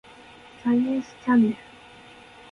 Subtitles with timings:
[0.63, 1.55] サイエンスチャンネル